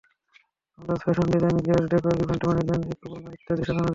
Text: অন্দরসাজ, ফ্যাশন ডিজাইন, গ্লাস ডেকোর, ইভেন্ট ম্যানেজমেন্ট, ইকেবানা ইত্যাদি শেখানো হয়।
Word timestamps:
অন্দরসাজ, 0.79 1.01
ফ্যাশন 1.03 1.27
ডিজাইন, 1.33 1.55
গ্লাস 1.65 1.83
ডেকোর, 1.91 2.13
ইভেন্ট 2.23 2.41
ম্যানেজমেন্ট, 2.47 2.83
ইকেবানা 2.93 3.29
ইত্যাদি 3.37 3.61
শেখানো 3.61 3.79
হয়। 3.79 3.89